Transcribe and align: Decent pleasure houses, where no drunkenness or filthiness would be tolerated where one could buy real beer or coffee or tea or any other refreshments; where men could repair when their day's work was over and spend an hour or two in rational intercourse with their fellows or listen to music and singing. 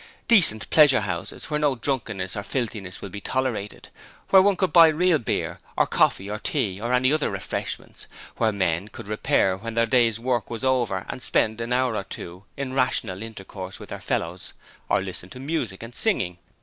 Decent 0.27 0.67
pleasure 0.71 1.01
houses, 1.01 1.51
where 1.51 1.59
no 1.59 1.75
drunkenness 1.75 2.35
or 2.35 2.41
filthiness 2.41 3.03
would 3.03 3.11
be 3.11 3.21
tolerated 3.21 3.89
where 4.31 4.41
one 4.41 4.55
could 4.55 4.73
buy 4.73 4.87
real 4.87 5.19
beer 5.19 5.59
or 5.77 5.85
coffee 5.85 6.27
or 6.27 6.39
tea 6.39 6.81
or 6.81 6.91
any 6.91 7.13
other 7.13 7.29
refreshments; 7.29 8.07
where 8.37 8.51
men 8.51 8.87
could 8.87 9.07
repair 9.07 9.55
when 9.55 9.75
their 9.75 9.85
day's 9.85 10.19
work 10.19 10.49
was 10.49 10.63
over 10.63 11.05
and 11.07 11.21
spend 11.21 11.61
an 11.61 11.71
hour 11.71 11.95
or 11.95 12.03
two 12.03 12.45
in 12.57 12.73
rational 12.73 13.21
intercourse 13.21 13.79
with 13.79 13.89
their 13.89 13.99
fellows 14.01 14.53
or 14.89 15.01
listen 15.01 15.29
to 15.29 15.39
music 15.39 15.83
and 15.83 15.93
singing. 15.93 16.39